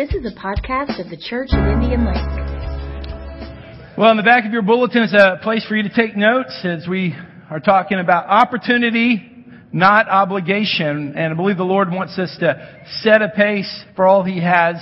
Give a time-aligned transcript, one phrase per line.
[0.00, 3.98] This is a podcast of the Church of Indian Lake.
[3.98, 6.58] Well, in the back of your bulletin is a place for you to take notes
[6.64, 7.14] as we
[7.50, 9.44] are talking about opportunity,
[9.74, 11.12] not obligation.
[11.18, 14.76] And I believe the Lord wants us to set a pace for all He has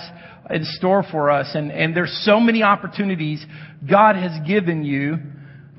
[0.51, 1.51] in store for us.
[1.53, 3.45] And, and there's so many opportunities
[3.91, 5.17] God has given you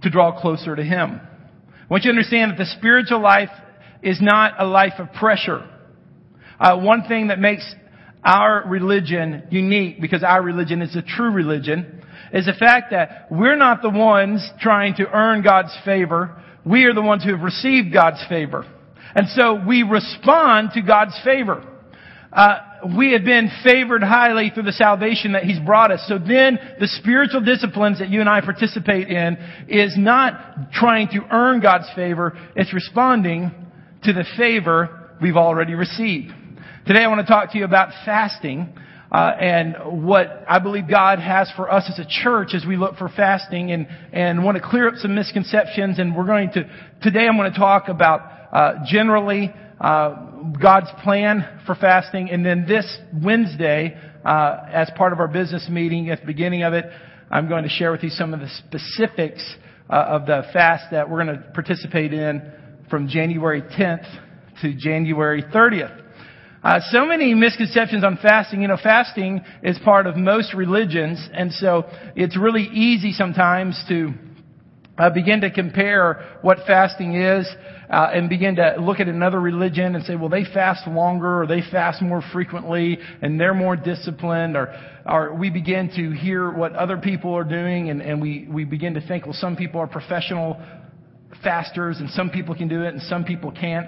[0.03, 1.11] to draw closer to Him.
[1.17, 3.51] I want you to understand that the spiritual life
[4.03, 5.65] is not a life of pressure.
[6.59, 7.63] Uh, one thing that makes
[8.23, 13.55] our religion unique, because our religion is a true religion, is the fact that we're
[13.55, 16.41] not the ones trying to earn God's favor.
[16.65, 18.65] We are the ones who have received God's favor.
[19.15, 21.65] And so we respond to God's favor.
[22.31, 22.57] Uh,
[22.95, 26.05] we have been favored highly through the salvation that He's brought us.
[26.07, 31.21] So then the spiritual disciplines that you and I participate in is not trying to
[31.31, 32.37] earn God's favor.
[32.55, 33.51] It's responding
[34.03, 36.31] to the favor we've already received.
[36.89, 38.73] Today I want to talk to you about fasting.
[39.11, 42.95] Uh, and what I believe God has for us as a church as we look
[42.95, 45.99] for fasting and, and want to clear up some misconceptions.
[45.99, 46.67] And we're going to,
[47.03, 50.15] today I'm going to talk about, uh, generally, uh,
[50.59, 52.31] God's plan for fasting.
[52.31, 56.73] And then this Wednesday, uh, as part of our business meeting at the beginning of
[56.73, 56.85] it,
[57.29, 59.47] I'm going to share with you some of the specifics
[59.91, 62.51] uh, of the fast that we're going to participate in
[62.89, 64.07] from January 10th
[64.63, 66.08] to January 30th.
[66.61, 68.61] Uh, so many misconceptions on fasting.
[68.61, 71.85] You know, fasting is part of most religions, and so
[72.15, 74.13] it's really easy sometimes to
[74.97, 77.49] uh, begin to compare what fasting is
[77.89, 81.47] uh, and begin to look at another religion and say, well, they fast longer or
[81.47, 86.73] they fast more frequently and they're more disciplined or, or we begin to hear what
[86.73, 89.87] other people are doing and, and we, we begin to think, well, some people are
[89.87, 90.61] professional
[91.41, 93.87] fasters and some people can do it and some people can't.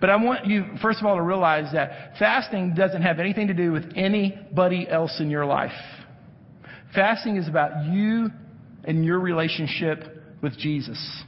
[0.00, 3.54] But I want you, first of all, to realize that fasting doesn't have anything to
[3.54, 5.72] do with anybody else in your life.
[6.94, 8.30] Fasting is about you
[8.84, 10.04] and your relationship
[10.42, 11.22] with Jesus.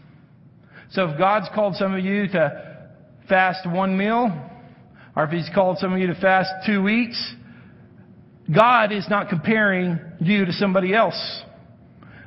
[0.90, 2.89] So if God's called some of you to
[3.29, 4.30] fast one meal,
[5.17, 7.34] or if He's called some of you to fast two weeks,
[8.55, 11.42] God is not comparing you to somebody else.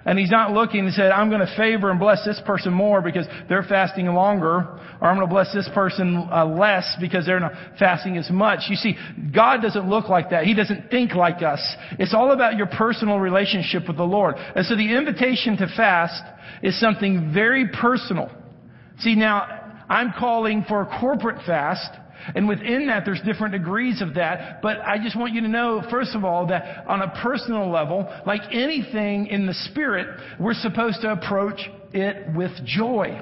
[0.06, 3.02] And he's not looking and said, I'm going to favor and bless this person more
[3.02, 7.40] because they're fasting longer, or I'm going to bless this person uh, less because they're
[7.40, 8.60] not fasting as much.
[8.70, 8.96] You see,
[9.34, 10.46] God doesn't look like that.
[10.46, 11.60] He doesn't think like us.
[11.98, 14.36] It's all about your personal relationship with the Lord.
[14.38, 16.22] And so the invitation to fast
[16.62, 18.30] is something very personal.
[19.00, 21.90] See, now, I'm calling for a corporate fast,
[22.34, 24.62] and within that, there's different degrees of that.
[24.62, 28.12] But I just want you to know, first of all, that on a personal level,
[28.26, 30.08] like anything in the Spirit,
[30.40, 31.60] we're supposed to approach
[31.94, 33.22] it with joy.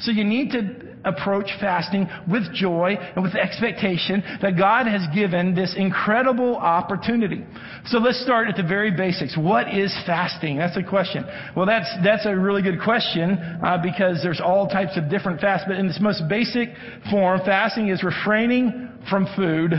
[0.00, 5.54] So you need to approach fasting with joy and with expectation that God has given
[5.54, 7.44] this incredible opportunity.
[7.86, 9.36] So let's start at the very basics.
[9.36, 10.58] What is fasting?
[10.58, 11.24] That's a question.
[11.56, 15.66] Well, that's, that's a really good question uh, because there's all types of different fasts,
[15.68, 16.70] but in this most basic
[17.10, 19.72] form, fasting is refraining from food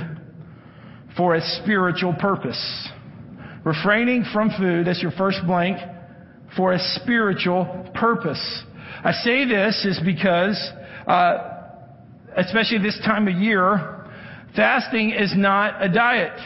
[1.16, 2.89] for a spiritual purpose.
[3.63, 5.78] Refraining from food, that's your first blank,
[6.57, 8.63] for a spiritual purpose.
[9.03, 10.72] I say this is because
[11.08, 11.64] uh,
[12.36, 14.06] especially this time of year,
[14.56, 16.40] fasting is not a diet.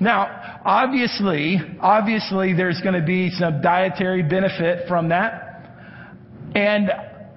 [0.00, 5.46] Now, obviously, obviously there's going to be some dietary benefit from that.
[6.54, 6.90] And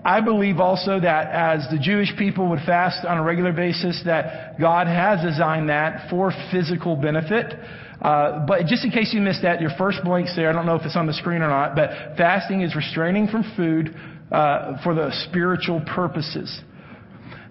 [0.06, 4.60] I believe also that as the Jewish people would fast on a regular basis, that
[4.60, 7.54] God has designed that for physical benefit.
[8.02, 10.50] Uh, but just in case you missed that, your first blank's there.
[10.50, 13.44] I don't know if it's on the screen or not, but fasting is restraining from
[13.56, 13.96] food
[14.34, 16.62] uh, for the spiritual purposes.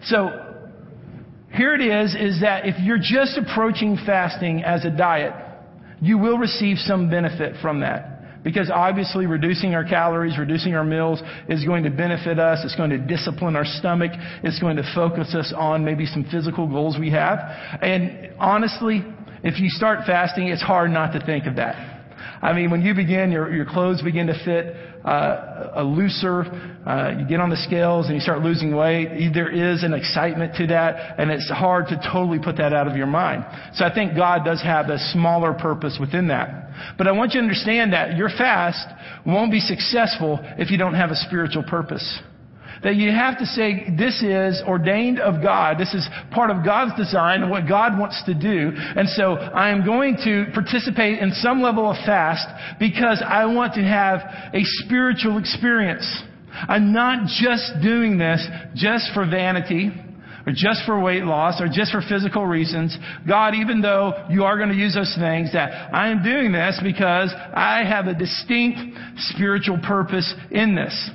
[0.05, 0.31] So
[1.55, 5.33] here it is, is that if you're just approaching fasting as a diet,
[6.01, 8.43] you will receive some benefit from that.
[8.43, 12.59] Because obviously reducing our calories, reducing our meals is going to benefit us.
[12.65, 14.11] It's going to discipline our stomach.
[14.43, 17.39] It's going to focus us on maybe some physical goals we have.
[17.81, 19.05] And honestly,
[19.45, 22.02] if you start fasting, it's hard not to think of that.
[22.43, 24.75] I mean, when you begin, your, your clothes begin to fit
[25.05, 26.43] uh, a looser.
[26.85, 29.31] Uh, you get on the scales and you start losing weight.
[29.33, 32.97] There is an excitement to that, and it's hard to totally put that out of
[32.97, 33.45] your mind.
[33.75, 36.97] So I think God does have a smaller purpose within that.
[36.99, 38.89] But I want you to understand that your fast
[39.25, 42.21] won't be successful if you don't have a spiritual purpose
[42.83, 45.79] that you have to say, this is ordained of God.
[45.79, 48.73] This is part of God's design and what God wants to do.
[48.75, 52.47] And so I am going to participate in some level of fast
[52.81, 54.21] because I want to have
[54.53, 56.23] a spiritual experience.
[56.53, 59.91] I'm not just doing this just for vanity
[60.45, 62.99] or just for weight loss or just for physical reasons.
[63.27, 66.81] God, even though you are going to use those things, that I am doing this
[66.83, 71.11] because I have a distinct spiritual purpose in this.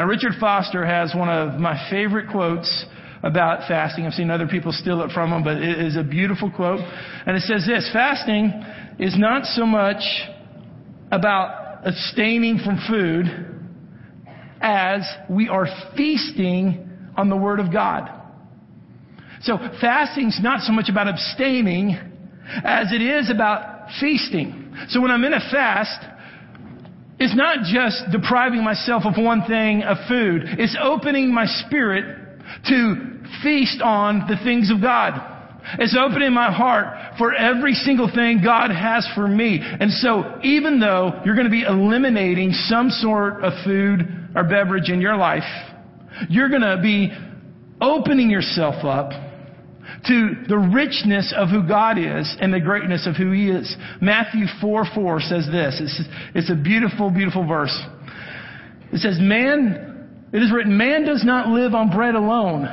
[0.00, 2.86] Now, Richard Foster has one of my favorite quotes
[3.22, 4.06] about fasting.
[4.06, 6.80] I've seen other people steal it from him, but it is a beautiful quote.
[6.80, 8.64] And it says this, fasting
[8.98, 10.02] is not so much
[11.12, 13.26] about abstaining from food
[14.62, 18.10] as we are feasting on the Word of God.
[19.42, 21.90] So fasting's not so much about abstaining
[22.64, 24.74] as it is about feasting.
[24.88, 26.06] So when I'm in a fast,
[27.20, 30.42] it's not just depriving myself of one thing of food.
[30.58, 32.16] It's opening my spirit
[32.66, 32.94] to
[33.42, 35.38] feast on the things of God.
[35.78, 39.60] It's opening my heart for every single thing God has for me.
[39.60, 44.88] And so even though you're going to be eliminating some sort of food or beverage
[44.88, 45.44] in your life,
[46.30, 47.12] you're going to be
[47.82, 49.12] opening yourself up
[50.06, 53.76] to the richness of who God is and the greatness of who He is.
[54.00, 55.80] Matthew 4 4 says this.
[55.80, 56.02] It's,
[56.34, 57.76] it's a beautiful, beautiful verse.
[58.92, 59.90] It says, Man,
[60.32, 62.68] it is written, man does not live on bread alone,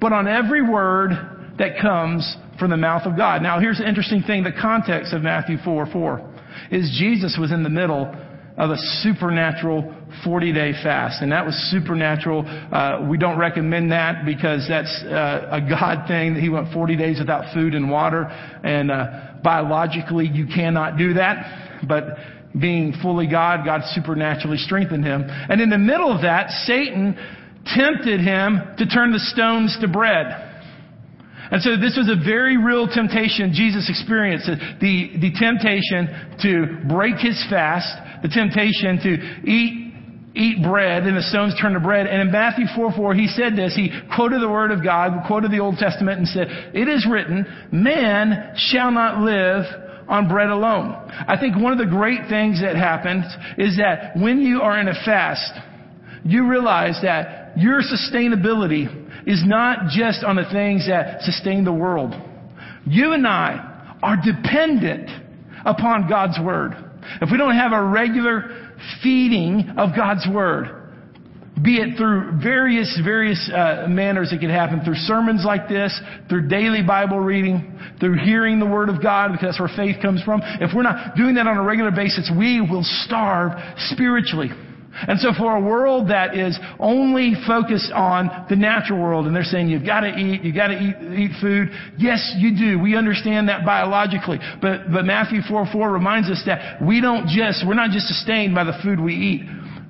[0.00, 1.10] but on every word
[1.58, 3.42] that comes from the mouth of God.
[3.42, 6.34] Now, here's the interesting thing the context of Matthew 4 4
[6.70, 8.12] is Jesus was in the middle
[8.56, 9.92] of a supernatural
[10.22, 11.22] 40 day fast.
[11.22, 12.44] And that was supernatural.
[12.46, 16.96] Uh, we don't recommend that because that's uh, a God thing that he went 40
[16.96, 18.24] days without food and water.
[18.62, 21.80] And uh, biologically, you cannot do that.
[21.88, 22.04] But
[22.58, 25.24] being fully God, God supernaturally strengthened him.
[25.26, 27.16] And in the middle of that, Satan
[27.66, 30.52] tempted him to turn the stones to bread.
[31.50, 34.46] And so this was a very real temptation Jesus experienced.
[34.80, 39.84] The, the temptation to break his fast, the temptation to eat
[40.34, 42.06] eat bread and the stones turn to bread.
[42.06, 43.76] And in Matthew 4 4, he said this.
[43.76, 47.46] He quoted the word of God, quoted the Old Testament and said, It is written,
[47.70, 49.64] man shall not live
[50.08, 50.90] on bread alone.
[51.28, 53.24] I think one of the great things that happens
[53.58, 55.52] is that when you are in a fast,
[56.24, 62.12] you realize that your sustainability is not just on the things that sustain the world.
[62.86, 65.08] You and I are dependent
[65.64, 66.83] upon God's Word.
[67.20, 68.72] If we don't have a regular
[69.02, 70.82] feeding of God's Word,
[71.62, 75.98] be it through various, various uh, manners it can happen, through sermons like this,
[76.28, 80.22] through daily Bible reading, through hearing the Word of God, because that's where faith comes
[80.24, 80.40] from.
[80.42, 83.52] If we're not doing that on a regular basis, we will starve
[83.90, 84.50] spiritually.
[85.06, 89.42] And so for a world that is only focused on the natural world, and they're
[89.42, 91.68] saying you've got to eat, you've got to eat, eat food.
[91.98, 92.78] Yes, you do.
[92.78, 94.38] We understand that biologically.
[94.60, 98.54] But, but Matthew 4, 4 reminds us that we don't just, we're not just sustained
[98.54, 99.42] by the food we eat.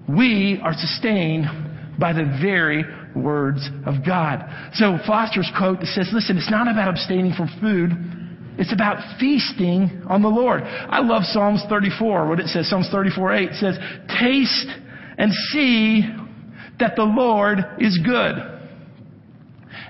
[0.08, 1.46] We are sustained
[1.98, 2.84] by the very
[3.14, 4.44] words of God.
[4.74, 7.92] So Foster's quote says, listen, it's not about abstaining from food.
[8.58, 10.62] It's about feasting on the Lord.
[10.62, 13.78] I love Psalms 34, what it says, Psalms 34, 8 says,
[14.20, 14.68] taste
[15.18, 16.02] and see
[16.78, 18.34] that the Lord is good.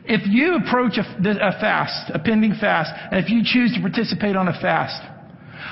[0.07, 4.37] If you approach a, a, fast, a pending fast, and if you choose to participate
[4.37, 5.01] on a fast,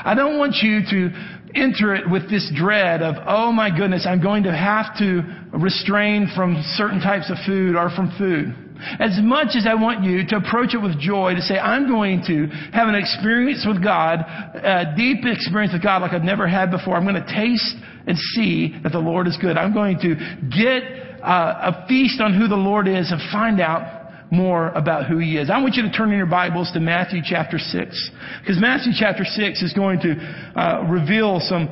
[0.05, 4.23] I don't want you to enter it with this dread of, oh my goodness, I'm
[4.23, 5.23] going to have to
[5.53, 8.62] restrain from certain types of food or from food.
[8.99, 12.23] As much as I want you to approach it with joy, to say, I'm going
[12.26, 16.70] to have an experience with God, a deep experience with God like I've never had
[16.70, 16.96] before.
[16.96, 19.56] I'm going to taste and see that the Lord is good.
[19.56, 20.15] I'm going to
[20.51, 20.82] get
[21.22, 25.36] uh, a feast on who the Lord is and find out more about who he
[25.36, 25.51] is.
[25.51, 28.10] I want you to turn in your Bibles to Matthew chapter 6.
[28.41, 30.12] Because Matthew chapter 6 is going to
[30.56, 31.69] uh, reveal some,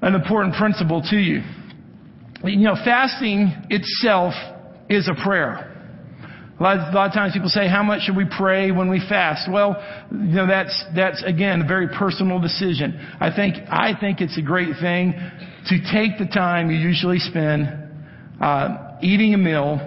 [0.00, 1.42] an important principle to you.
[2.42, 4.32] You know, fasting itself
[4.88, 5.73] is a prayer.
[6.58, 8.88] A lot, of, a lot, of, times people say, how much should we pray when
[8.88, 9.50] we fast?
[9.50, 9.74] Well,
[10.12, 12.94] you know, that's, that's again a very personal decision.
[13.18, 15.14] I think, I think it's a great thing
[15.66, 17.66] to take the time you usually spend,
[18.40, 19.80] uh, eating a meal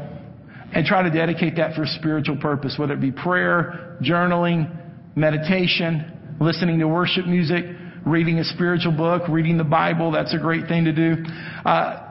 [0.73, 4.69] and try to dedicate that for a spiritual purpose, whether it be prayer, journaling,
[5.15, 7.63] meditation, listening to worship music,
[8.05, 10.11] reading a spiritual book, reading the Bible.
[10.11, 11.23] That's a great thing to do.
[11.65, 12.03] Uh,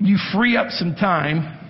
[0.00, 1.61] you free up some time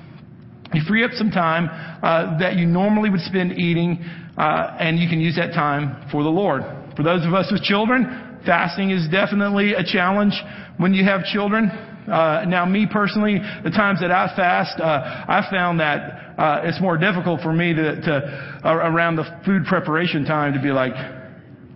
[0.75, 1.69] you free up some time
[2.02, 4.05] uh, that you normally would spend eating,
[4.37, 6.62] uh, and you can use that time for the Lord.
[6.97, 10.35] For those of us with children, fasting is definitely a challenge
[10.79, 11.71] when you have children.
[11.71, 14.85] Uh, now, me personally, the times that I fast, uh,
[15.29, 19.64] I found that uh, it's more difficult for me to, to uh, around the food
[19.67, 20.95] preparation time to be like,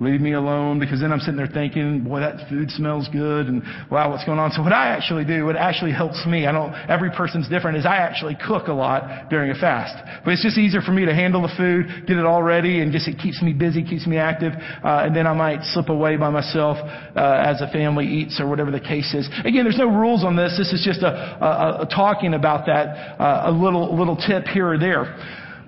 [0.00, 3.62] leave me alone because then I'm sitting there thinking, boy, that food smells good and
[3.90, 4.50] wow, what's going on?
[4.52, 7.86] So what I actually do, what actually helps me, I don't, every person's different, is
[7.86, 9.96] I actually cook a lot during a fast.
[10.24, 12.92] But it's just easier for me to handle the food, get it all ready and
[12.92, 14.52] just it keeps me busy, keeps me active.
[14.52, 18.48] Uh, and then I might slip away by myself, uh, as a family eats or
[18.48, 19.28] whatever the case is.
[19.44, 20.56] Again, there's no rules on this.
[20.58, 24.68] This is just a, a, a talking about that, uh, a little, little tip here
[24.72, 25.16] or there.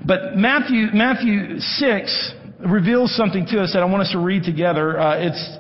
[0.04, 4.98] But Matthew, Matthew 6, reveals something to us that I want us to read together.
[4.98, 5.58] Uh, it's,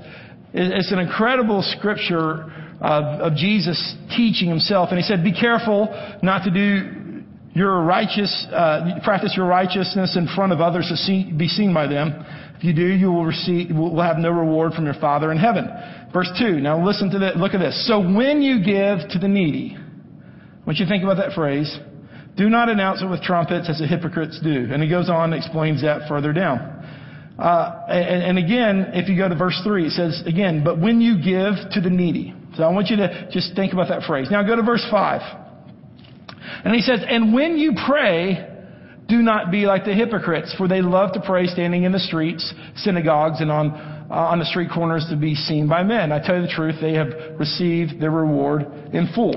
[0.52, 4.90] it's an incredible scripture of, of Jesus teaching himself.
[4.90, 5.88] And he said, be careful
[6.22, 7.22] not to do
[7.54, 11.86] your righteous, uh, practice your righteousness in front of others to see, be seen by
[11.86, 12.24] them.
[12.56, 15.68] If you do, you will receive, will have no reward from your Father in heaven.
[16.12, 16.60] Verse 2.
[16.60, 17.36] Now listen to that.
[17.36, 17.86] Look at this.
[17.86, 21.78] So when you give to the needy, I want you to think about that phrase.
[22.38, 24.68] Do not announce it with trumpets as the hypocrites do.
[24.70, 26.60] And he goes on and explains that further down.
[27.36, 31.00] Uh, and, and, again, if you go to verse 3, it says again, but when
[31.00, 32.34] you give to the needy.
[32.56, 34.28] So I want you to just think about that phrase.
[34.30, 35.20] Now go to verse 5.
[36.64, 38.48] And he says, and when you pray,
[39.08, 42.52] do not be like the hypocrites, for they love to pray standing in the streets,
[42.76, 43.70] synagogues, and on,
[44.10, 46.12] uh, on the street corners to be seen by men.
[46.12, 49.34] I tell you the truth, they have received their reward in full.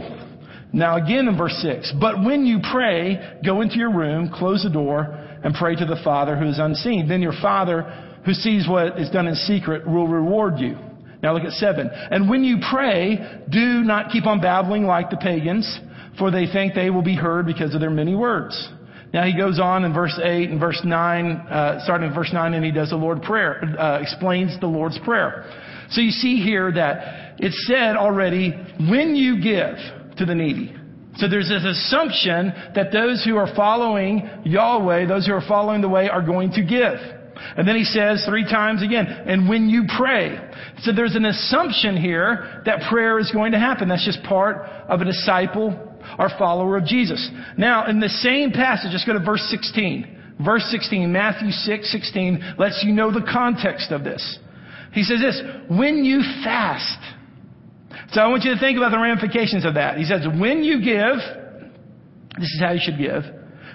[0.74, 4.70] Now again in verse 6, but when you pray, go into your room, close the
[4.70, 5.04] door,
[5.44, 7.08] and pray to the Father who is unseen.
[7.10, 7.84] Then your Father
[8.26, 10.78] who sees what is done in secret will reward you.
[11.22, 11.90] Now look at 7.
[11.90, 15.80] And when you pray, do not keep on babbling like the pagans,
[16.18, 18.70] for they think they will be heard because of their many words.
[19.14, 22.54] Now he goes on in verse 8 and verse 9, uh, starting in verse 9,
[22.54, 25.46] and he does the Lord prayer, uh, explains the Lord's prayer.
[25.90, 28.52] So you see here that it's said already,
[28.90, 29.76] when you give
[30.18, 30.76] to the needy.
[31.18, 35.90] So there's this assumption that those who are following Yahweh, those who are following the
[35.90, 37.00] way, are going to give.
[37.58, 40.38] And then he says three times again, and when you pray.
[40.80, 43.90] So there's an assumption here that prayer is going to happen.
[43.90, 45.88] That's just part of a disciple
[46.18, 47.30] or follower of Jesus.
[47.58, 50.20] Now, in the same passage, let's go to verse 16.
[50.44, 54.40] Verse 16, Matthew 6, 16, lets you know the context of this.
[54.92, 57.00] He says this, when you fast,
[58.12, 59.98] so I want you to think about the ramifications of that.
[59.98, 61.16] He says, when you give,
[62.40, 63.24] this is how you should give.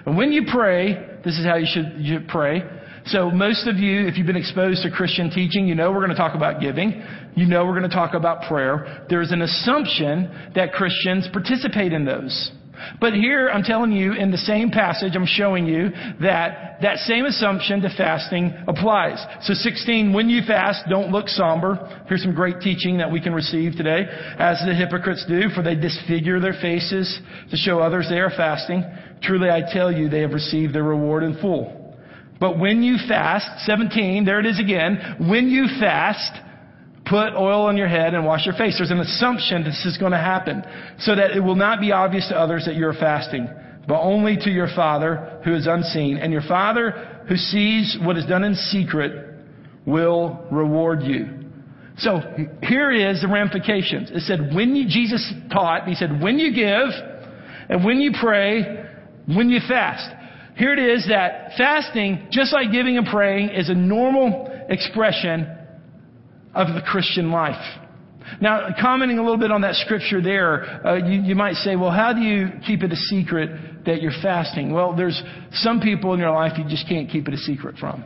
[0.05, 2.63] And when you pray, this is how you should, you should pray.
[3.05, 6.09] So most of you, if you've been exposed to Christian teaching, you know we're going
[6.09, 7.03] to talk about giving.
[7.35, 9.05] You know we're going to talk about prayer.
[9.09, 12.51] There's an assumption that Christians participate in those.
[12.99, 15.89] But here I'm telling you in the same passage, I'm showing you
[16.21, 19.23] that that same assumption to fasting applies.
[19.41, 22.03] So 16, when you fast, don't look somber.
[22.07, 24.05] Here's some great teaching that we can receive today,
[24.37, 27.19] as the hypocrites do, for they disfigure their faces
[27.49, 28.83] to show others they are fasting.
[29.21, 31.95] Truly I tell you, they have received their reward in full.
[32.39, 36.31] But when you fast, 17, there it is again, when you fast,
[37.09, 38.77] put oil on your head and wash your face.
[38.77, 40.63] There's an assumption this is going to happen
[40.99, 43.47] so that it will not be obvious to others that you're fasting,
[43.87, 46.17] but only to your Father who is unseen.
[46.17, 49.35] And your Father who sees what is done in secret
[49.85, 51.27] will reward you.
[51.97, 52.19] So
[52.61, 54.11] here is the ramifications.
[54.11, 56.89] It said when you, Jesus taught, he said when you give
[57.69, 58.85] and when you pray,
[59.25, 60.13] when you fast.
[60.55, 65.56] Here it is that fasting, just like giving and praying, is a normal expression
[66.57, 67.61] of the Christian life.
[68.41, 71.91] Now, commenting a little bit on that scripture there, uh, you, you might say, well,
[71.91, 74.73] how do you keep it a secret that you're fasting?
[74.73, 75.21] Well, there's
[75.53, 78.03] some people in your life you just can't keep it a secret from.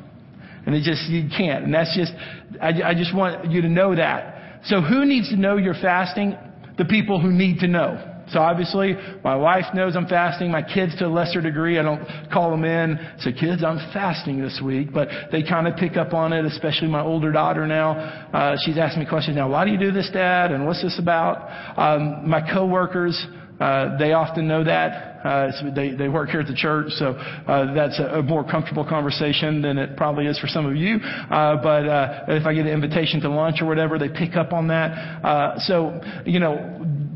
[0.66, 1.64] And it just, you can't.
[1.66, 2.14] And that's just,
[2.62, 4.62] I, I just want you to know that.
[4.66, 6.38] So who needs to know you're fasting?
[6.78, 8.11] The people who need to know.
[8.32, 10.52] So obviously, my wife knows I'm fasting.
[10.52, 12.98] My kids, to a lesser degree, I don't call them in.
[13.20, 14.94] Say, kids, I'm fasting this week.
[14.94, 17.92] But they kind of pick up on it, especially my older daughter now.
[17.92, 19.50] Uh, she's asking me questions now.
[19.50, 20.52] Why do you do this, Dad?
[20.52, 21.48] And what's this about?
[21.78, 23.26] Um, my coworkers,
[23.60, 25.12] uh, they often know that.
[25.24, 28.84] Uh, they, they work here at the church, so uh, that's a, a, more comfortable
[28.84, 30.96] conversation than it probably is for some of you.
[30.96, 34.52] Uh, but uh, if I get an invitation to lunch or whatever, they pick up
[34.52, 35.24] on that.
[35.24, 36.58] Uh, so, you know,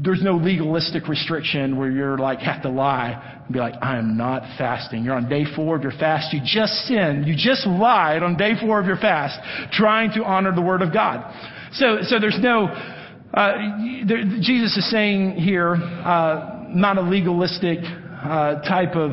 [0.06, 4.16] there's no legalistic restriction where you're like have to lie and be like, I am
[4.16, 5.04] not fasting.
[5.04, 6.32] You're on day four of your fast.
[6.32, 7.28] You just sinned.
[7.28, 9.40] You just lied on day four of your fast,
[9.74, 11.34] trying to honor the word of God.
[11.74, 12.68] So, so there's no.
[13.34, 13.54] Uh,
[14.08, 19.12] there, Jesus is saying here, uh, not a legalistic uh, type of,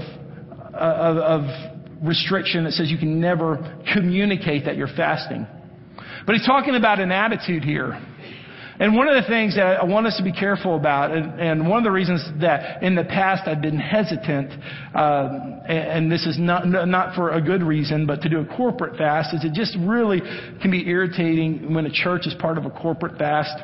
[0.74, 5.46] uh, of, of restriction that says you can never communicate that you're fasting.
[6.26, 8.00] But he's talking about an attitude here
[8.80, 11.68] And one of the things that I want us to be careful about, and, and
[11.68, 14.50] one of the reasons that in the past I've been hesitant,
[14.94, 15.28] uh,
[15.68, 18.96] and, and, this is not not for a good reason, but to do a corporate
[18.96, 20.20] fast, is it just really
[20.60, 23.56] can be irritating when a church is part of a corporate fast.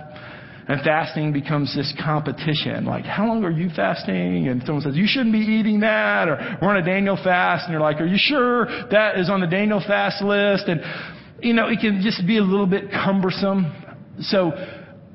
[0.69, 2.85] And fasting becomes this competition.
[2.85, 4.49] Like, how long are you fasting?
[4.49, 6.29] And someone says, you shouldn't be eating that.
[6.29, 7.65] Or we're on a Daniel fast.
[7.65, 10.65] And you're like, are you sure that is on the Daniel fast list?
[10.69, 10.83] And,
[11.41, 13.73] you know, it can just be a little bit cumbersome.
[14.21, 14.53] So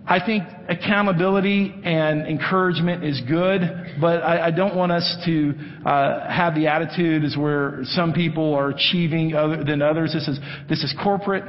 [0.05, 3.61] I think accountability and encouragement is good,
[4.01, 5.53] but I, I don't want us to
[5.85, 10.11] uh, have the attitude as where some people are achieving other than others.
[10.13, 11.45] This is this is corporate,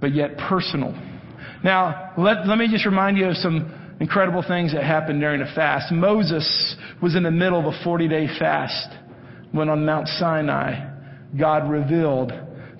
[0.00, 0.92] but yet personal.
[1.62, 5.50] Now, let, let me just remind you of some incredible things that happened during the
[5.54, 5.92] fast.
[5.92, 8.88] Moses was in the middle of a 40-day fast
[9.50, 10.88] when on Mount Sinai,
[11.38, 12.32] God revealed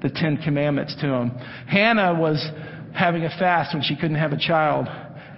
[0.03, 1.31] the Ten Commandments to him.
[1.67, 2.45] Hannah was
[2.99, 4.89] having a fast when she couldn't have a child.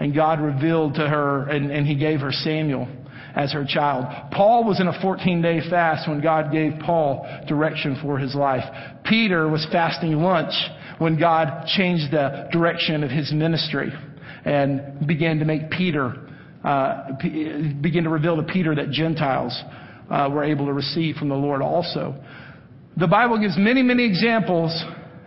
[0.01, 2.89] And God revealed to her and, and he gave her Samuel
[3.37, 4.33] as her child.
[4.33, 8.65] Paul was in a 14 day fast when God gave Paul direction for his life.
[9.05, 10.55] Peter was fasting lunch
[10.99, 13.93] when God changed the direction of his ministry
[14.45, 16.15] and began to make Peter,
[16.65, 19.63] uh, begin to reveal to Peter that Gentiles
[20.11, 22.15] uh, were able to receive from the Lord also.
[22.97, 24.73] The Bible gives many, many examples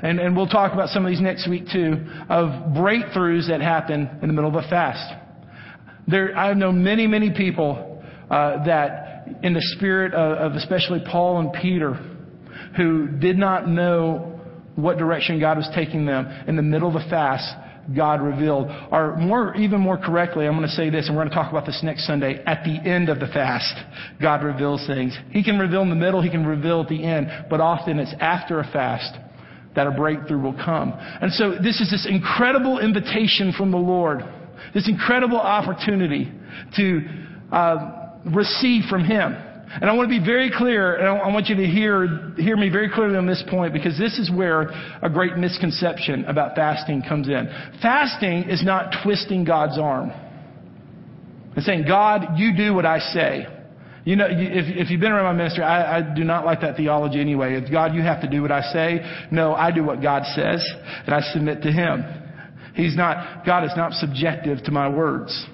[0.04, 1.94] and, and we'll talk about some of these next week too,
[2.30, 5.14] of breakthroughs that happen in the middle of a fast.
[6.08, 11.40] There, I know many, many people uh, that, in the spirit of, of especially Paul
[11.40, 11.94] and Peter,
[12.76, 14.42] who did not know
[14.76, 17.56] what direction God was taking them in the middle of a fast,
[17.96, 18.68] God revealed.
[18.92, 21.50] Or more, even more correctly, I'm going to say this, and we're going to talk
[21.50, 22.44] about this next Sunday.
[22.46, 23.74] At the end of the fast,
[24.22, 25.18] God reveals things.
[25.30, 28.14] He can reveal in the middle, He can reveal at the end, but often it's
[28.20, 29.16] after a fast
[29.76, 30.94] that a breakthrough will come.
[30.98, 34.24] And so this is this incredible invitation from the Lord,
[34.74, 36.32] this incredible opportunity
[36.78, 37.02] to
[37.52, 39.36] uh, receive from Him.
[39.82, 42.70] And I want to be very clear, and I want you to hear, hear me
[42.70, 44.70] very clearly on this point because this is where
[45.02, 47.50] a great misconception about fasting comes in.
[47.82, 50.12] Fasting is not twisting God's arm.
[51.56, 53.48] and saying, God, you do what I say.
[54.06, 56.76] You know, if, if you've been around my ministry, I, I do not like that
[56.76, 57.56] theology anyway.
[57.56, 59.00] If God, you have to do what I say.
[59.32, 60.66] No, I do what God says,
[61.06, 62.04] and I submit to Him.
[62.76, 65.46] He's not, God is not subjective to my words.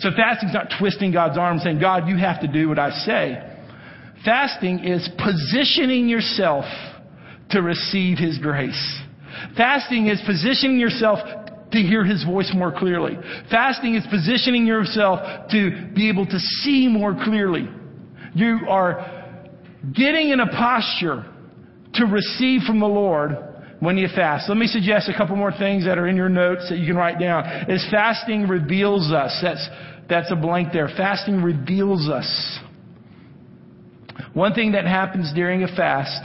[0.00, 2.90] So fasting is not twisting God's arm saying, God, you have to do what I
[2.90, 3.38] say.
[4.24, 6.64] Fasting is positioning yourself
[7.50, 9.00] to receive His grace.
[9.56, 11.20] Fasting is positioning yourself
[11.72, 13.16] to hear His voice more clearly.
[13.50, 17.68] Fasting is positioning yourself to be able to see more clearly.
[18.34, 19.30] You are
[19.94, 21.26] getting in a posture
[21.94, 23.36] to receive from the Lord
[23.80, 24.48] when you fast.
[24.48, 26.96] Let me suggest a couple more things that are in your notes that you can
[26.96, 27.70] write down.
[27.70, 29.38] Is fasting reveals us.
[29.42, 29.68] That's,
[30.08, 30.88] that's a blank there.
[30.96, 32.60] Fasting reveals us.
[34.34, 36.22] One thing that happens during a fast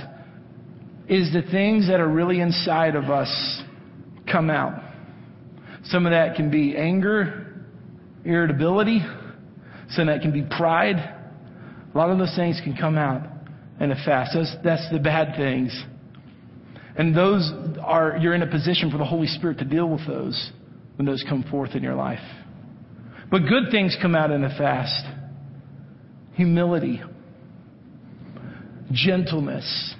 [1.09, 3.63] is the things that are really inside of us
[4.31, 4.86] come out.
[5.89, 7.65] Some of that can be anger,
[8.25, 8.99] irritability.
[9.89, 10.97] Some of that can be pride.
[11.93, 13.25] A lot of those things can come out
[13.79, 14.31] in a fast.
[14.33, 15.83] That's, that's the bad things.
[16.97, 20.51] And those are, you're in a position for the Holy Spirit to deal with those
[20.97, 22.19] when those come forth in your life.
[23.31, 25.05] But good things come out in a fast.
[26.33, 27.01] Humility.
[28.91, 29.95] Gentleness.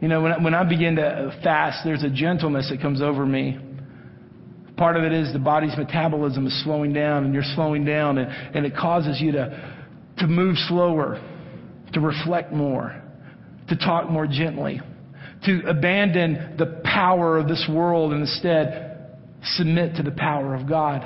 [0.00, 3.24] You know, when I, when I begin to fast, there's a gentleness that comes over
[3.24, 3.58] me
[4.76, 8.30] Part of it is the body's metabolism is slowing down and you're slowing down and,
[8.54, 9.74] and it causes you to,
[10.18, 11.20] to move slower,
[11.94, 13.02] to reflect more,
[13.68, 14.80] to talk more gently,
[15.46, 21.02] to abandon the power of this world and instead submit to the power of God.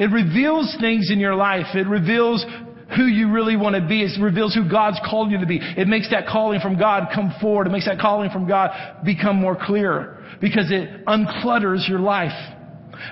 [0.00, 1.66] It reveals things in your life.
[1.74, 2.44] It reveals
[2.96, 4.02] who you really want to be.
[4.02, 5.58] It reveals who God's called you to be.
[5.60, 7.66] It makes that calling from God come forward.
[7.66, 12.32] It makes that calling from God become more clear because it unclutters your life.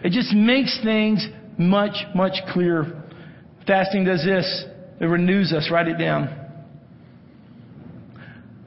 [0.03, 1.27] It just makes things
[1.59, 3.03] much, much clearer.
[3.67, 4.65] Fasting does this.
[5.01, 5.69] It renews us.
[5.71, 6.41] Write it down.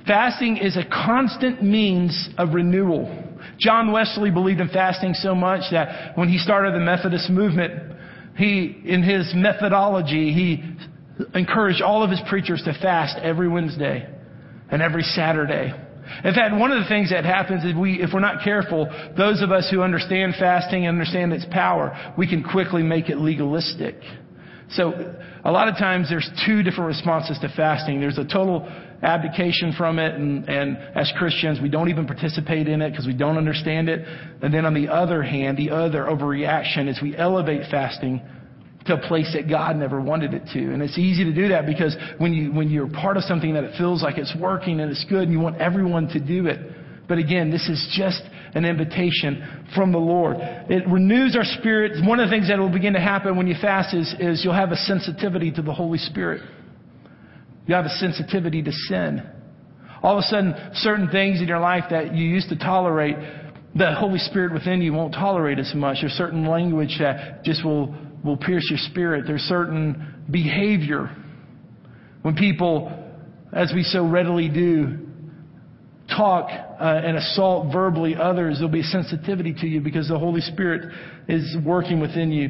[0.05, 3.25] Fasting is a constant means of renewal.
[3.59, 7.93] John Wesley believed in fasting so much that when he started the Methodist movement,
[8.37, 10.63] he, in his methodology, he
[11.33, 14.07] encouraged all of his preachers to fast every Wednesday
[14.71, 15.73] and every Saturday.
[16.23, 19.41] In fact, one of the things that happens is we, if we're not careful, those
[19.41, 23.95] of us who understand fasting and understand its power, we can quickly make it legalistic.
[24.71, 25.15] So
[25.45, 28.01] a lot of times there's two different responses to fasting.
[28.01, 28.67] There's a total
[29.01, 33.13] abdication from it, and, and as Christians, we don't even participate in it because we
[33.13, 34.05] don't understand it.
[34.41, 38.21] And then on the other hand, the other overreaction is we elevate fasting
[38.87, 40.59] to a place that God never wanted it to.
[40.59, 43.63] And it's easy to do that because when you when you're part of something that
[43.63, 46.59] it feels like it's working and it's good and you want everyone to do it.
[47.07, 48.21] But again, this is just
[48.53, 50.37] an invitation from the Lord.
[50.39, 52.05] It renews our spirit.
[52.05, 54.53] One of the things that will begin to happen when you fast is, is you'll
[54.53, 56.41] have a sensitivity to the Holy Spirit.
[57.65, 59.23] You have a sensitivity to sin.
[60.03, 63.15] All of a sudden, certain things in your life that you used to tolerate,
[63.75, 65.97] the Holy Spirit within you won't tolerate as much.
[66.01, 67.95] There's certain language that just will,
[68.27, 69.25] will pierce your spirit.
[69.25, 71.15] There's certain behavior.
[72.21, 72.91] When people,
[73.53, 74.99] as we so readily do,
[76.09, 80.93] talk uh, and assault verbally others, there'll be sensitivity to you because the Holy Spirit
[81.27, 82.49] is working within you.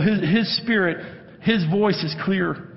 [0.00, 2.68] His, his Spirit, His voice is clear.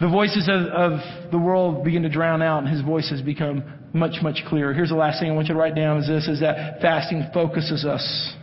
[0.00, 3.62] The voices of, of the world begin to drown out, and His voice has become
[3.92, 4.72] much, much clearer.
[4.72, 7.28] Here's the last thing I want you to write down is this, is that fasting
[7.34, 8.34] focuses us.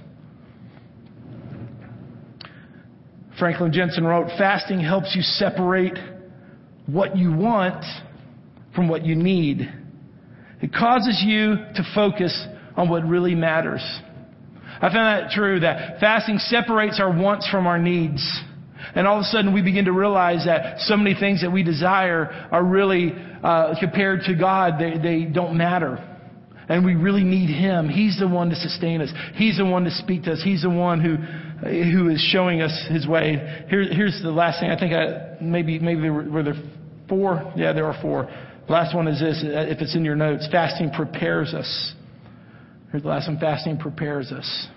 [3.40, 5.98] Franklin Jensen wrote, fasting helps you separate
[6.88, 7.86] what you want
[8.74, 9.72] from what you need.
[10.62, 13.82] It causes you to focus on what really matters.
[14.80, 18.24] I found that true that fasting separates our wants from our needs.
[18.96, 21.64] And all of a sudden we begin to realize that so many things that we
[21.64, 26.04] desire are really, uh, compared to God, they, they don't matter.
[26.70, 27.90] And we really need Him.
[27.90, 29.10] He's the one to sustain us.
[29.36, 30.42] He's the one to speak to us.
[30.44, 31.18] He's the one who,
[31.62, 33.66] who is showing us His way.
[33.70, 34.70] Here, here's the last thing.
[34.70, 36.62] I think I, maybe, maybe there were, were there
[37.10, 37.52] four?
[37.56, 38.30] Yeah, there are four.
[38.70, 41.94] Last one is this, uh, if it's in your notes, fasting prepares us.
[42.92, 44.68] Here's the last one, fasting prepares us.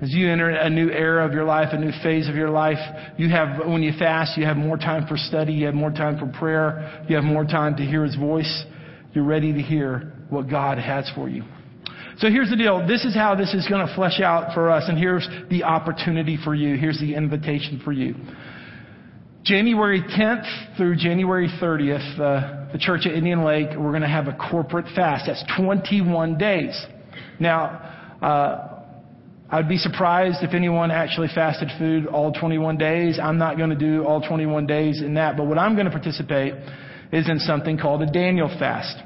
[0.00, 2.78] As you enter a new era of your life, a new phase of your life,
[3.18, 6.18] you have, when you fast, you have more time for study, you have more time
[6.18, 8.64] for prayer, you have more time to hear His voice.
[9.12, 11.44] You're ready to hear what God has for you.
[12.22, 12.86] So here's the deal.
[12.86, 16.38] This is how this is going to flesh out for us, and here's the opportunity
[16.44, 16.76] for you.
[16.76, 18.14] Here's the invitation for you.
[19.42, 24.28] January 10th through January 30th, uh, the church at Indian Lake, we're going to have
[24.28, 25.24] a corporate fast.
[25.26, 26.80] That's 21 days.
[27.40, 28.84] Now, uh,
[29.50, 33.18] I'd be surprised if anyone actually fasted food all 21 days.
[33.20, 35.90] I'm not going to do all 21 days in that, but what I'm going to
[35.90, 36.54] participate
[37.12, 38.96] is in something called a Daniel fast.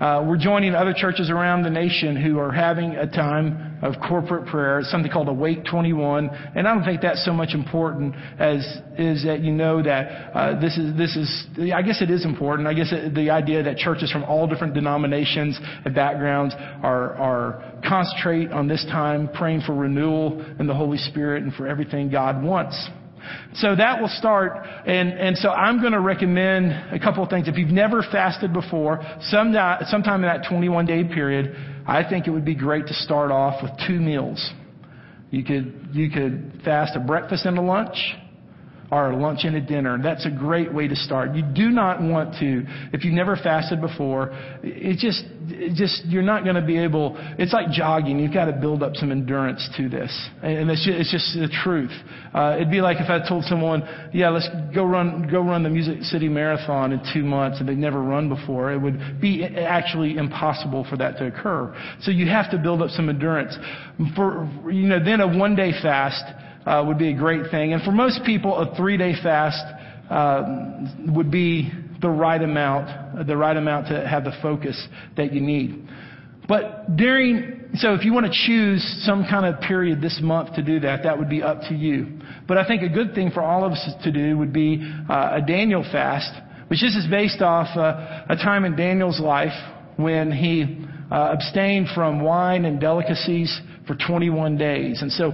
[0.00, 4.46] Uh, we're joining other churches around the nation who are having a time of corporate
[4.46, 4.80] prayer.
[4.80, 8.60] It's something called Awake 21, and I don't think that's so much important as
[8.98, 11.46] is that you know that uh, this is this is.
[11.72, 12.68] I guess it is important.
[12.68, 17.80] I guess it, the idea that churches from all different denominations and backgrounds are are
[17.86, 22.42] concentrate on this time praying for renewal in the Holy Spirit and for everything God
[22.42, 22.88] wants.
[23.54, 27.48] So that will start, and, and so I'm going to recommend a couple of things.
[27.48, 29.54] If you've never fasted before, some,
[29.86, 31.56] sometime in that 21 day period,
[31.86, 34.52] I think it would be great to start off with two meals.
[35.30, 37.96] You could, you could fast a breakfast and a lunch,
[38.92, 39.98] or a lunch and a dinner.
[40.00, 41.34] That's a great way to start.
[41.34, 44.30] You do not want to, if you've never fasted before,
[44.62, 48.18] it just, it just, you're not going to be able, it's like jogging.
[48.18, 50.12] You've got to build up some endurance to this.
[50.42, 51.90] And it's just, it's just the truth.
[52.34, 55.70] Uh, it'd be like if I told someone, yeah, let's go run, go run the
[55.70, 58.74] Music City Marathon in two months and they've never run before.
[58.74, 61.74] It would be actually impossible for that to occur.
[62.02, 63.56] So you have to build up some endurance.
[64.14, 66.24] For, you know, then a one day fast,
[66.66, 67.72] uh, would be a great thing.
[67.72, 69.64] And for most people, a three day fast
[70.10, 70.42] uh,
[71.08, 71.70] would be
[72.00, 75.88] the right amount, the right amount to have the focus that you need.
[76.48, 80.62] But during, so if you want to choose some kind of period this month to
[80.62, 82.18] do that, that would be up to you.
[82.48, 85.40] But I think a good thing for all of us to do would be uh,
[85.40, 86.32] a Daniel fast,
[86.68, 89.52] which this is based off uh, a time in Daniel's life
[89.96, 95.00] when he uh, abstained from wine and delicacies for 21 days.
[95.00, 95.32] And so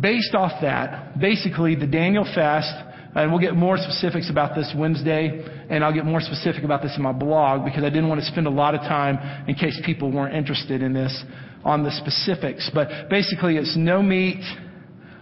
[0.00, 2.72] based off that, basically the Daniel fast,
[3.14, 6.94] and we'll get more specifics about this Wednesday, and I'll get more specific about this
[6.96, 9.80] in my blog because I didn't want to spend a lot of time in case
[9.84, 11.24] people weren't interested in this
[11.64, 12.70] on the specifics.
[12.72, 14.42] But basically, it's no meat,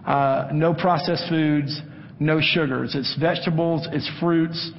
[0.05, 1.81] uh, no processed foods,
[2.19, 2.93] no sugars.
[2.93, 4.71] It's vegetables, it's fruits,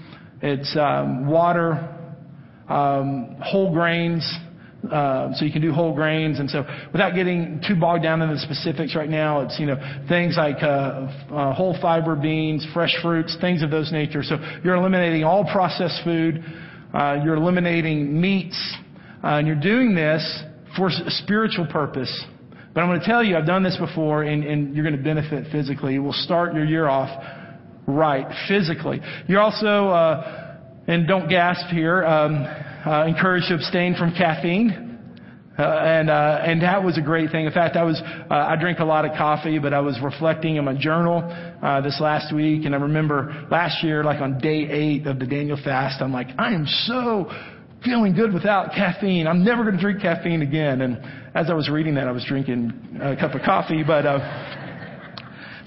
[0.43, 1.95] it's um, water,
[2.69, 4.23] um, whole grains,
[4.91, 8.31] uh, so you can do whole grains, and so without getting too bogged down in
[8.31, 9.77] the specifics right now, it's you know
[10.09, 14.23] things like uh, uh, whole fiber beans, fresh fruits, things of those nature.
[14.23, 16.45] So you're eliminating all processed food,
[16.95, 18.77] uh, you're eliminating meats,
[19.25, 20.43] uh, and you're doing this
[20.77, 22.25] for a spiritual purpose.
[22.73, 25.03] But I'm going to tell you, I've done this before, and, and you're going to
[25.03, 25.97] benefit physically.
[25.97, 27.09] It will start your year off
[27.89, 29.01] right physically.
[29.27, 32.47] You're also, uh, and don't gasp here, um,
[32.89, 34.87] uh, encouraged to abstain from caffeine.
[35.59, 37.45] Uh, and uh, and that was a great thing.
[37.45, 40.55] In fact, I was uh, I drink a lot of coffee, but I was reflecting
[40.55, 44.69] in my journal uh, this last week, and I remember last year, like on day
[44.71, 47.29] eight of the Daniel fast, I'm like, I am so
[47.85, 49.27] feeling good without caffeine.
[49.27, 50.81] I'm never going to drink caffeine again.
[50.81, 50.97] And
[51.35, 53.83] as I was reading that, I was drinking a cup of coffee.
[53.85, 54.21] But uh,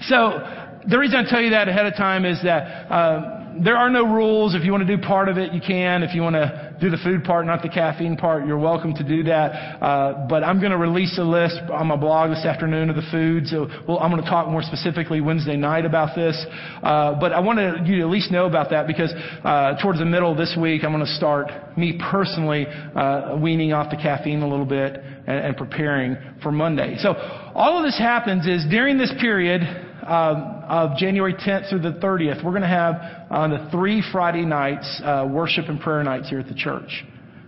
[0.08, 2.90] so the reason I tell you that ahead of time is that.
[2.90, 4.54] Uh, there are no rules.
[4.54, 6.02] If you want to do part of it, you can.
[6.02, 9.04] If you want to do the food part, not the caffeine part, you're welcome to
[9.04, 9.80] do that.
[9.80, 13.06] Uh, but I'm going to release a list on my blog this afternoon of the
[13.10, 13.50] foods.
[13.50, 16.34] So well, I'm going to talk more specifically Wednesday night about this.
[16.82, 19.12] Uh, but I wanted you to at least know about that because
[19.44, 23.72] uh, towards the middle of this week, I'm going to start me personally uh, weaning
[23.72, 26.96] off the caffeine a little bit and, and preparing for Monday.
[26.98, 27.14] So
[27.54, 29.62] all of this happens is during this period
[30.06, 32.94] um, of January 10th through the 30th, we're going to have
[33.30, 37.04] on uh, the three Friday nights uh, worship and prayer nights here at the church.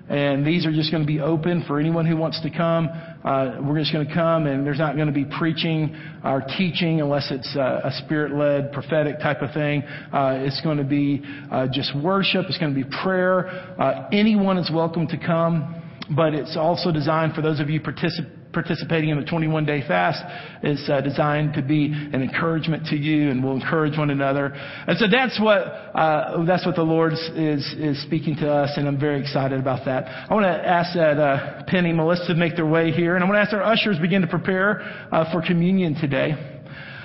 [0.09, 2.89] And these are just going to be open for anyone who wants to come.
[3.25, 7.01] Uh, we're just going to come, and there's not going to be preaching or teaching
[7.01, 9.83] unless it's uh, a spirit-led, prophetic type of thing.
[10.13, 12.45] Uh, it's going to be uh, just worship.
[12.49, 13.49] It's going to be prayer.
[13.81, 15.83] Uh, anyone is welcome to come,
[16.15, 20.23] but it's also designed for those of you participating participating in the 21 day fast
[20.63, 24.47] is uh, designed to be an encouragement to you and we'll encourage one another.
[24.55, 28.89] And so that's what, uh, that's what the Lord is, is speaking to us and
[28.89, 30.07] I'm very excited about that.
[30.31, 33.27] I want to ask that, uh, Penny Melissa to make their way here and I
[33.27, 34.81] want to ask our ushers begin to prepare,
[35.13, 36.53] uh, for communion today.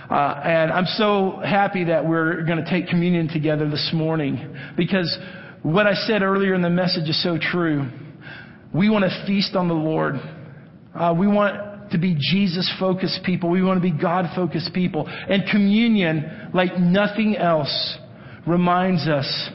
[0.10, 5.16] Uh, and I'm so happy that we're going to take communion together this morning because
[5.62, 7.88] what I said earlier in the message is so true.
[8.74, 10.16] We want to feast on the Lord.
[11.00, 13.50] Uh, we want to be Jesus focused people.
[13.50, 15.08] We want to be God focused people.
[15.08, 17.98] And communion, like nothing else,
[18.46, 19.50] reminds us,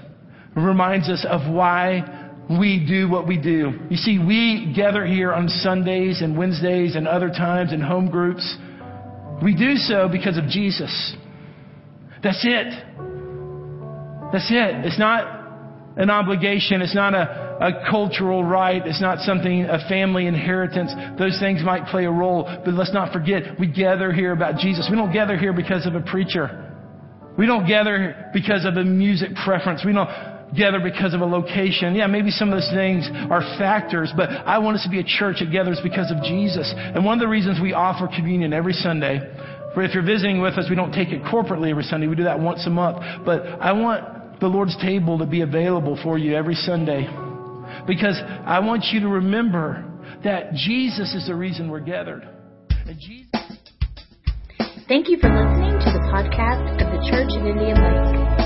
[0.57, 3.72] reminds us of why we do what we do.
[3.90, 8.57] You see, we gather here on Sundays and Wednesdays and other times in home groups.
[9.42, 11.14] We do so because of Jesus.
[12.22, 12.72] That's it.
[14.33, 14.85] That's it.
[14.87, 15.42] It's not
[15.96, 16.83] an obligation.
[16.83, 18.85] It's not a a cultural right.
[18.85, 20.93] It's not something, a family inheritance.
[21.19, 24.88] Those things might play a role, but let's not forget, we gather here about Jesus.
[24.90, 26.73] We don't gather here because of a preacher.
[27.37, 29.85] We don't gather because of a music preference.
[29.85, 30.09] We don't
[30.57, 31.95] gather because of a location.
[31.95, 35.05] Yeah, maybe some of those things are factors, but I want us to be a
[35.05, 36.73] church that gathers because of Jesus.
[36.77, 39.19] And one of the reasons we offer communion every Sunday,
[39.75, 42.07] for if you're visiting with us, we don't take it corporately every Sunday.
[42.07, 42.99] We do that once a month.
[43.25, 47.09] But I want the Lord's table to be available for you every Sunday
[47.87, 49.84] because I want you to remember
[50.24, 52.28] that Jesus is the reason we're gathered.
[52.98, 53.30] Jesus-
[54.87, 58.43] Thank you for listening to the podcast of the Church of Indian Lake.